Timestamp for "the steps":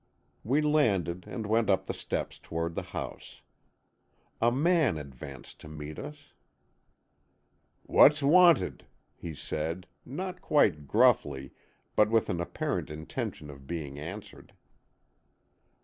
1.85-2.39